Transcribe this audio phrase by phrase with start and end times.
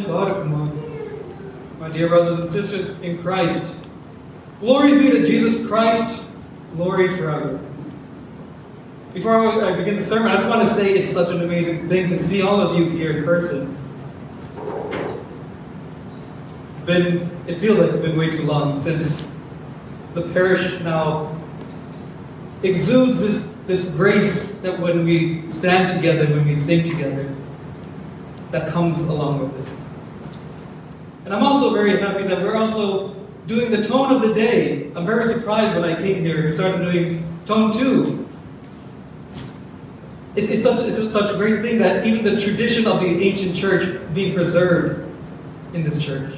[0.00, 0.80] Girius Jonathan
[1.78, 3.64] my dear brothers and sisters in Christ,
[4.60, 6.22] glory be to Jesus Christ,
[6.76, 7.58] glory forever.
[9.14, 12.08] Before I begin the sermon, I just want to say it's such an amazing thing
[12.10, 13.76] to see all of you here in person.
[16.84, 19.22] Been, it feels like it's been way too long since
[20.14, 21.34] the parish now
[22.62, 27.34] exudes this, this grace that when we stand together, when we sing together,
[28.50, 29.72] that comes along with it.
[31.30, 33.14] And I'm also very happy that we're also
[33.46, 34.90] doing the tone of the day.
[34.96, 38.28] I'm very surprised when I came here and started doing tone two.
[40.34, 43.54] It's, it's, such, it's such a great thing that even the tradition of the ancient
[43.54, 45.08] church being preserved
[45.72, 46.34] in this church.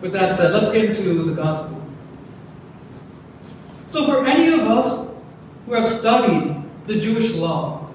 [0.00, 1.82] With that said, let's get into the gospel.
[3.88, 5.10] So, for any of us
[5.66, 6.54] who have studied
[6.86, 7.88] the Jewish law,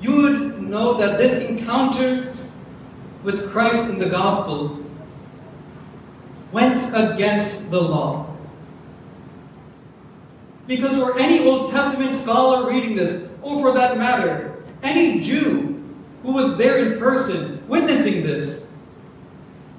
[0.00, 2.34] you would know that this encounter
[3.22, 4.82] with Christ in the gospel
[6.52, 8.34] went against the law.
[10.66, 15.82] Because for any Old Testament scholar reading this, or for that matter, any Jew
[16.22, 18.62] who was there in person witnessing this,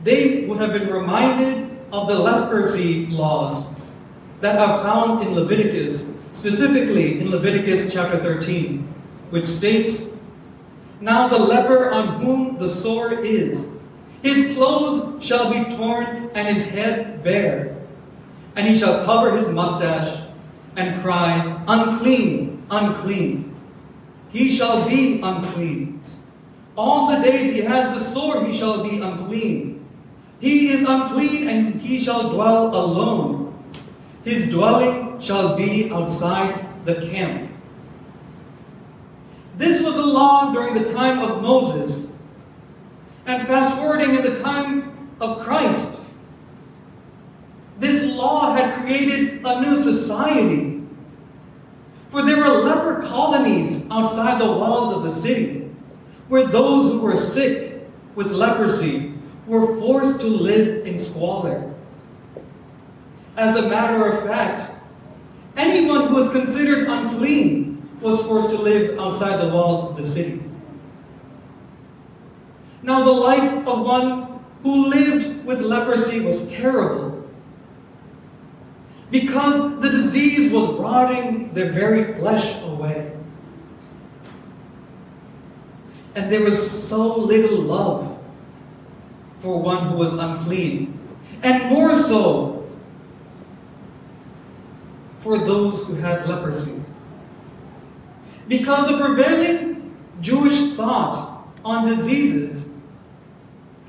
[0.03, 3.65] they would have been reminded of the leprosy laws
[4.41, 6.03] that are found in Leviticus,
[6.33, 8.87] specifically in Leviticus chapter 13,
[9.31, 10.03] which states,
[11.02, 13.66] Now the leper on whom the sore is,
[14.22, 17.78] his clothes shall be torn and his head bare,
[18.55, 20.25] and he shall cover his mustache
[20.75, 23.55] and cry, Unclean, unclean.
[24.30, 26.02] He shall be unclean.
[26.75, 29.86] All the days he has the sore, he shall be unclean.
[30.39, 33.54] He is unclean, and he shall dwell alone.
[34.23, 37.49] His dwelling shall be outside the camp.
[39.59, 42.08] This was the law during the time of Moses.
[43.25, 45.99] And fast forwarding in the time of Christ,
[47.77, 50.81] this law had created a new society.
[52.09, 55.70] For there were leper colonies outside the walls of the city,
[56.30, 59.14] where those who were sick with leprosy
[59.45, 61.73] were forced to live in squalor.
[63.36, 64.71] As a matter of fact,
[65.58, 67.68] anyone who was considered unclean
[68.02, 70.42] was forced to live outside the walls of the city.
[72.82, 77.27] Now, the life of one who lived with leprosy was terrible
[79.11, 83.11] because the disease was rotting their very flesh away.
[86.15, 88.17] And there was so little love
[89.42, 90.99] for one who was unclean,
[91.43, 92.70] and more so
[95.21, 96.82] for those who had leprosy.
[98.49, 102.65] Because the prevailing Jewish thought on diseases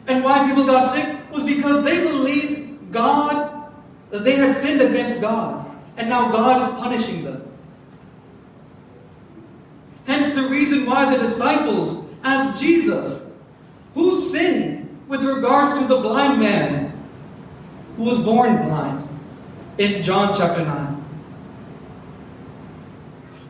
[0.07, 3.73] and why people got sick was because they believed God,
[4.11, 5.67] that they had sinned against God,
[5.97, 7.47] and now God is punishing them.
[10.05, 13.23] Hence the reason why the disciples asked Jesus,
[13.95, 16.93] Who sinned with regards to the blind man
[17.97, 19.09] who was born blind?
[19.79, 20.90] In John chapter 9.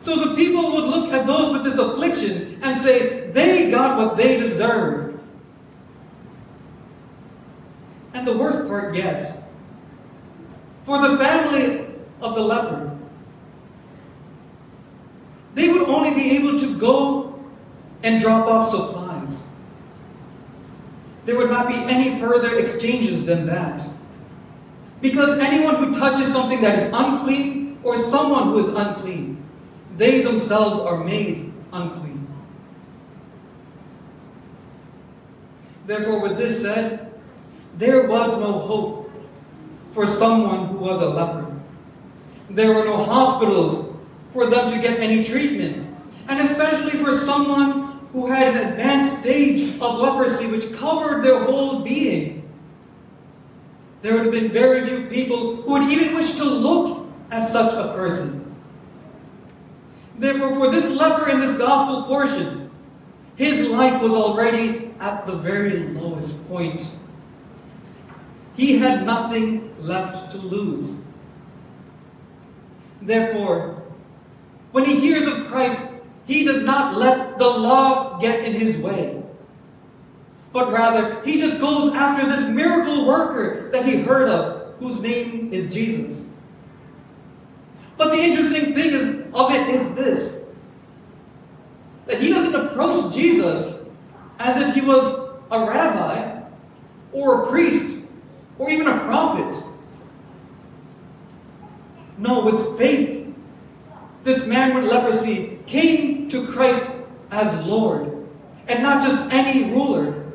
[0.01, 4.17] So the people would look at those with this affliction and say, they got what
[4.17, 5.19] they deserved.
[8.13, 9.43] And the worst part yet,
[10.85, 11.85] for the family
[12.19, 12.97] of the leper,
[15.53, 17.39] they would only be able to go
[18.03, 19.37] and drop off supplies.
[21.25, 23.87] There would not be any further exchanges than that.
[24.99, 29.41] Because anyone who touches something that is unclean or someone who is unclean
[29.97, 32.27] they themselves are made unclean.
[35.85, 37.11] Therefore, with this said,
[37.77, 39.11] there was no hope
[39.93, 41.53] for someone who was a leper.
[42.49, 43.95] There were no hospitals
[44.33, 45.95] for them to get any treatment.
[46.27, 51.81] And especially for someone who had an advanced stage of leprosy which covered their whole
[51.81, 52.49] being.
[54.01, 57.73] There would have been very few people who would even wish to look at such
[57.73, 58.40] a person.
[60.21, 62.69] Therefore, for this leper in this gospel portion,
[63.37, 66.87] his life was already at the very lowest point.
[68.55, 70.95] He had nothing left to lose.
[73.01, 73.81] Therefore,
[74.73, 75.81] when he hears of Christ,
[76.27, 79.23] he does not let the law get in his way.
[80.53, 85.51] But rather, he just goes after this miracle worker that he heard of, whose name
[85.51, 86.23] is Jesus.
[87.97, 89.90] But the interesting thing is, of it is
[92.51, 93.73] doesn't approach Jesus
[94.39, 96.41] as if he was a rabbi
[97.11, 97.97] or a priest
[98.57, 99.63] or even a prophet.
[102.17, 103.33] No, with faith,
[104.23, 106.83] this man with leprosy came to Christ
[107.31, 108.27] as Lord,
[108.67, 110.31] and not just any ruler,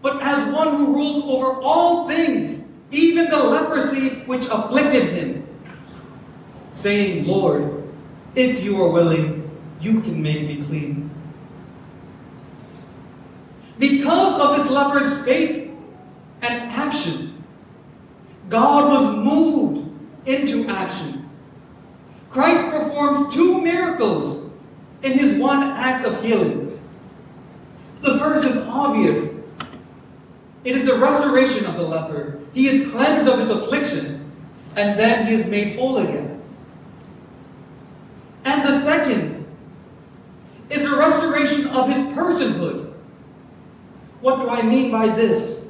[0.00, 5.46] but as one who rules over all things, even the leprosy which afflicted him,
[6.74, 7.82] saying, Lord,
[8.34, 9.37] if you are willing,
[9.80, 11.10] you can make me clean.
[13.78, 15.70] Because of this leper's faith
[16.42, 17.44] and action,
[18.48, 19.88] God was moved
[20.26, 21.28] into action.
[22.30, 24.50] Christ performs two miracles
[25.02, 26.78] in his one act of healing.
[28.00, 29.34] The first is obvious.
[30.64, 32.40] It is the restoration of the leper.
[32.52, 34.30] He is cleansed of his affliction,
[34.76, 36.42] and then he is made whole again.
[38.44, 39.37] And the second
[40.70, 42.92] is the restoration of his personhood.
[44.20, 45.60] What do I mean by this?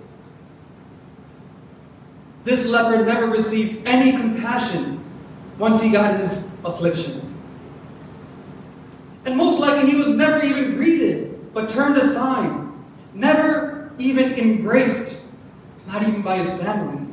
[2.45, 5.05] This leper never received any compassion
[5.59, 7.25] once he got his affliction.
[9.25, 12.67] And most likely he was never even greeted, but turned aside,
[13.13, 15.19] never even embraced,
[15.87, 17.07] not even by his family.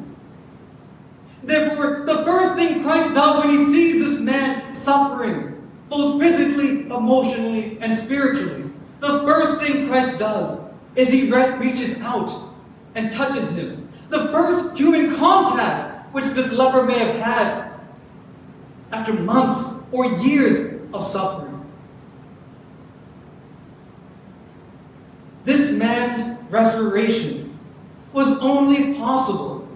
[1.43, 5.54] Therefore, the first thing Christ does when he sees this man suffering,
[5.89, 10.59] both physically, emotionally, and spiritually, the first thing Christ does
[10.95, 12.53] is he reaches out
[12.95, 13.89] and touches him.
[14.09, 17.71] The first human contact which this leper may have had
[18.91, 21.51] after months or years of suffering.
[25.43, 27.57] This man's restoration
[28.13, 29.67] was only possible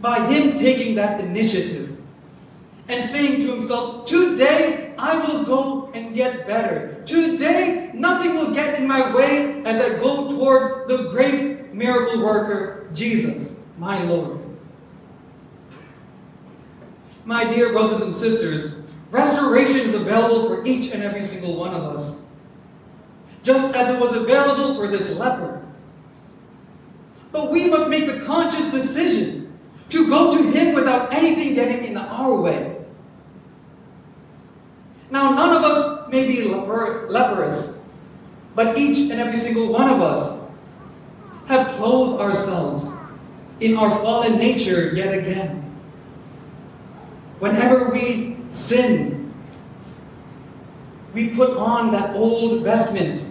[0.00, 1.83] by him taking that initiative
[2.88, 7.02] and saying to himself, Today I will go and get better.
[7.04, 12.88] Today nothing will get in my way as I go towards the great miracle worker,
[12.92, 14.40] Jesus, my Lord.
[17.24, 18.74] My dear brothers and sisters,
[19.10, 22.16] restoration is available for each and every single one of us,
[23.42, 25.62] just as it was available for this leper.
[27.32, 29.58] But we must make the conscious decision
[29.88, 32.73] to go to Him without anything getting in our way.
[35.14, 37.72] Now, none of us may be leper- leprous,
[38.56, 40.40] but each and every single one of us
[41.46, 42.90] have clothed ourselves
[43.60, 45.62] in our fallen nature yet again.
[47.38, 49.32] Whenever we sin,
[51.12, 53.24] we put on that old vestment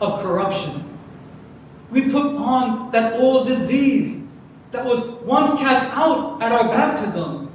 [0.00, 0.84] of corruption.
[1.90, 4.22] We put on that old disease
[4.70, 7.50] that was once cast out at our baptism.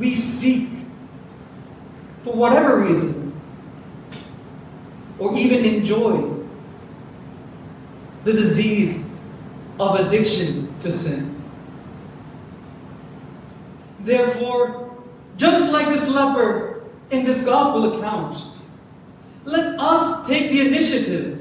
[0.00, 0.75] We seek,
[2.26, 3.32] for whatever reason,
[5.20, 6.28] or even enjoy,
[8.24, 9.00] the disease
[9.78, 11.40] of addiction to sin.
[14.00, 14.92] Therefore,
[15.36, 18.42] just like this leper in this gospel account,
[19.44, 21.40] let us take the initiative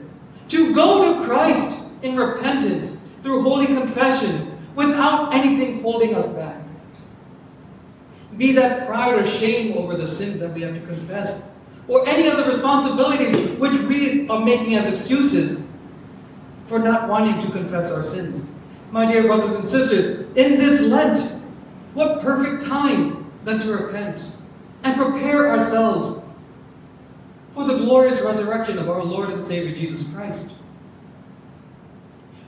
[0.50, 6.65] to go to Christ in repentance through holy confession without anything holding us back.
[8.38, 11.42] Be that pride or shame over the sins that we have to confess,
[11.88, 15.62] or any other responsibilities which we are making as excuses
[16.68, 18.46] for not wanting to confess our sins.
[18.92, 21.42] My dear brothers and sisters, in this Lent,
[21.94, 24.22] what perfect time than to repent
[24.84, 26.22] and prepare ourselves
[27.54, 30.46] for the glorious resurrection of our Lord and Savior Jesus Christ.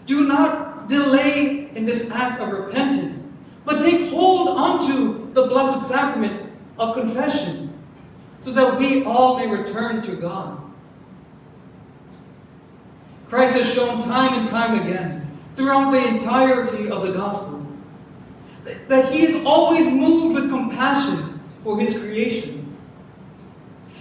[0.05, 3.23] Do not delay in this act of repentance,
[3.65, 7.71] but take hold onto the blessed sacrament of confession
[8.41, 10.59] so that we all may return to God.
[13.29, 17.65] Christ has shown time and time again throughout the entirety of the gospel
[18.87, 22.75] that he is always moved with compassion for his creation.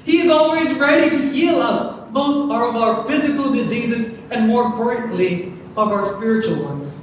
[0.04, 5.52] He is always ready to heal us, both of our physical diseases and more importantly,
[5.76, 6.94] of our spiritual ones.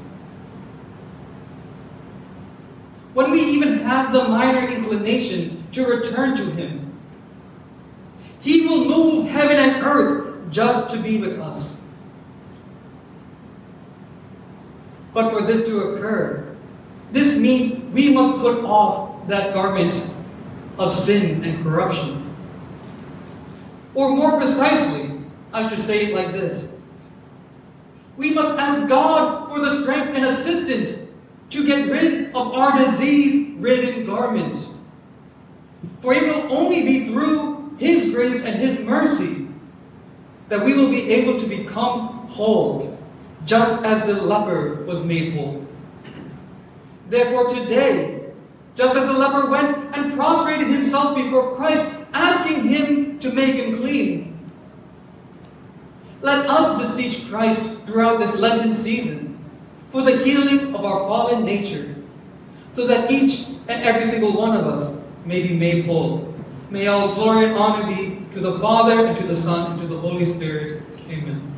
[3.14, 6.98] When we even have the minor inclination to return to him,
[8.40, 11.76] he will move heaven and earth just to be with us.
[15.14, 16.56] But for this to occur,
[17.12, 20.12] this means we must put off that garment
[20.80, 22.36] of sin and corruption.
[23.94, 25.20] Or more precisely,
[25.54, 26.68] I should say it like this.
[28.18, 31.00] We must ask God for the strength and assistance
[31.52, 34.56] to get rid of our disease ridden garment.
[36.02, 39.48] For it will only be through His grace and His mercy
[40.50, 42.98] that we will be able to become whole,
[43.46, 45.66] just as the leper was made whole.
[47.10, 48.24] Therefore, today,
[48.76, 53.78] just as the leper went and prostrated himself before Christ, asking Him to make him
[53.78, 54.50] clean,
[56.22, 59.38] let us beseech Christ throughout this Lenten season
[59.92, 61.93] for the healing of our fallen nature,
[62.74, 66.34] so that each and every single one of us may be made whole.
[66.70, 69.88] May all glory and honor be to the Father, and to the Son, and to
[69.88, 70.82] the Holy Spirit.
[71.08, 71.54] Amen.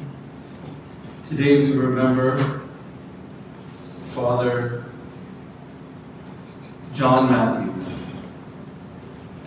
[1.30, 2.62] Today we remember
[4.10, 4.86] Father
[6.94, 8.06] John Matthews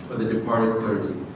[0.07, 1.28] for the departed clergy.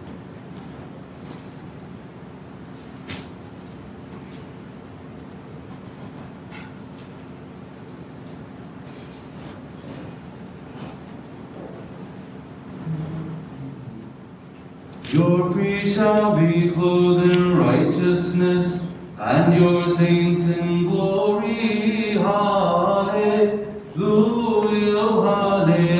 [15.13, 18.82] Your priests shall be clothed in righteousness,
[19.20, 22.13] and your saints in glory.
[22.17, 23.53] Hallelujah,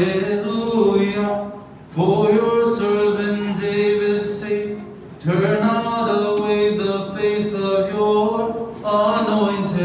[0.02, 1.52] hallelujah.
[1.92, 4.80] For your servant David's sake,
[5.22, 9.78] turn not away the face of your anointed.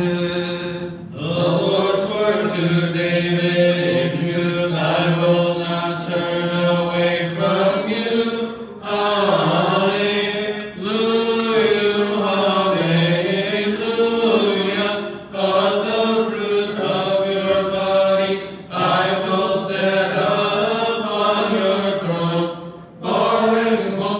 [1.12, 3.67] The Lord swore to David.